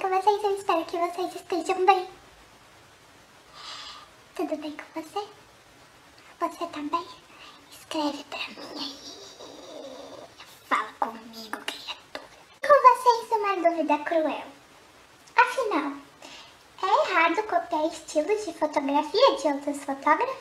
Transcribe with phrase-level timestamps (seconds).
[0.00, 0.42] com vocês?
[0.42, 2.08] Eu espero que vocês estejam bem.
[4.34, 5.28] Tudo bem com você?
[6.40, 7.06] Você bem?
[7.70, 8.96] Escreve pra mim aí.
[10.66, 12.24] Fala comigo, criatura.
[12.66, 14.46] Com vocês uma dúvida cruel.
[15.36, 15.92] Afinal,
[16.82, 20.36] é errado copiar estilos de fotografia de outros fotógrafos?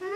[0.00, 0.06] Hum,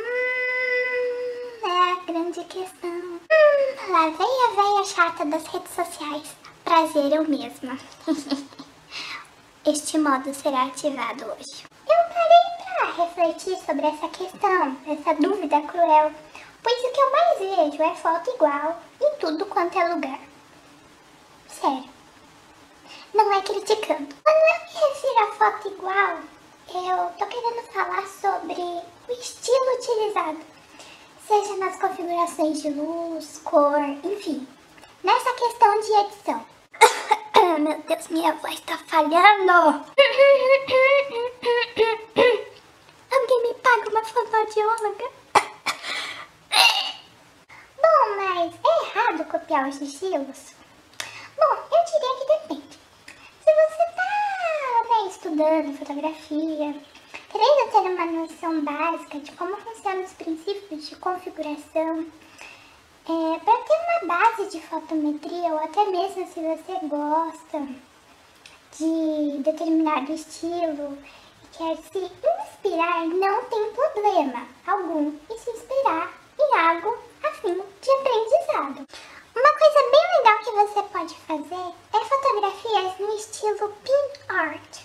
[1.63, 2.91] é a grande questão.
[2.91, 6.50] Hum, lá vem a velha chata das redes sociais.
[6.71, 7.77] Prazer eu mesma.
[9.67, 11.65] este modo será ativado hoje.
[11.85, 16.13] Eu parei para refletir sobre essa questão, essa dúvida cruel,
[16.63, 20.21] pois o que eu mais vejo é foto igual em tudo quanto é lugar.
[21.49, 21.91] Sério.
[23.15, 24.15] Não é criticando.
[24.23, 26.19] Quando eu me refiro a foto igual,
[26.69, 30.39] eu tô querendo falar sobre o estilo utilizado.
[31.27, 34.47] Seja nas configurações de luz, cor, enfim.
[35.03, 36.60] Nessa questão de edição.
[37.61, 39.53] Meu Deus, minha voz tá falhando.
[43.13, 45.05] Alguém me paga uma fonoaudióloga?
[47.77, 50.55] Bom, mas é errado copiar os estilos?
[51.37, 52.79] Bom, eu diria que depende.
[53.45, 54.09] Se você tá
[54.89, 56.75] né, estudando fotografia,
[57.31, 62.07] querendo ter uma noção básica de como funcionam os princípios de configuração,
[63.07, 67.69] é, para ter base de fotometria, ou até mesmo se você gosta
[68.79, 70.97] de determinado estilo
[71.45, 77.55] e quer se inspirar, não tem problema algum em se inspirar em algo a fim
[77.55, 78.87] de aprendizado.
[79.37, 84.79] Uma coisa bem legal que você pode fazer é fotografias no estilo pin art.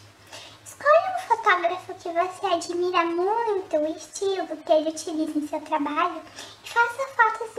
[0.66, 6.21] Escolha um fotógrafo que você admira muito, o estilo que ele utiliza em seu trabalho
[6.63, 7.55] e faça fotos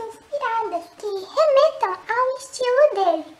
[0.77, 3.37] inspiradas que remetam ao estilo dele.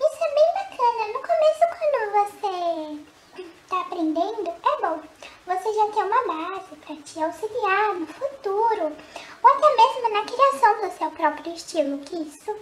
[0.00, 1.12] Isso é bem bacana.
[1.12, 5.00] No começo, quando você está aprendendo, é bom.
[5.46, 8.96] Você já tem uma base para te auxiliar no futuro
[9.42, 12.56] ou até mesmo na criação do seu próprio estilo, que isso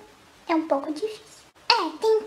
[0.49, 1.45] é um pouco difícil.
[1.71, 2.20] É, tem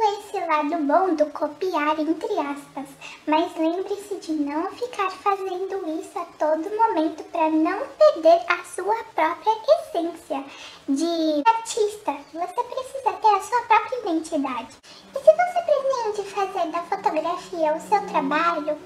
[0.00, 2.86] todo esse lado bom do copiar, entre aspas,
[3.26, 8.96] mas lembre-se de não ficar fazendo isso a todo momento para não perder a sua
[9.14, 10.42] própria essência
[10.88, 12.16] de artista.
[12.32, 14.76] Você precisa ter a sua própria identidade.
[15.14, 18.78] E se você pretende fazer da fotografia o seu trabalho,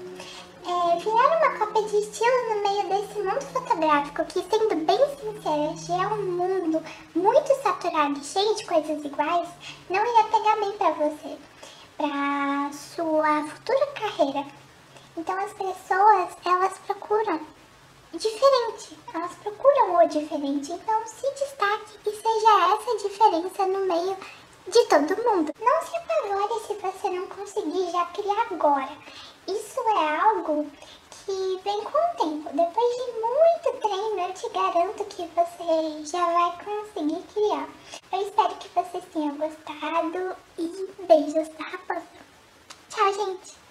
[0.67, 5.75] é, virar uma cópia de estilo no meio desse mundo fotográfico que, sendo bem sincera,
[5.77, 6.83] já é um mundo
[7.13, 9.47] muito saturado, cheio de coisas iguais,
[9.89, 11.37] não ia pegar bem pra você,
[11.97, 14.45] pra sua futura carreira.
[15.15, 17.39] Então as pessoas, elas procuram
[18.11, 24.17] diferente, elas procuram o diferente, então se destaque e seja essa diferença no meio
[24.67, 25.51] de todo mundo.
[25.59, 28.89] Não se apavore se você não conseguir já criar agora.
[29.95, 30.69] É algo
[31.09, 32.49] que vem com o tempo.
[32.53, 37.69] Depois de muito treino, eu te garanto que você já vai conseguir criar.
[38.11, 42.03] Eu espero que vocês tenham gostado e beijos da raposa.
[42.89, 43.64] Tchau, gente!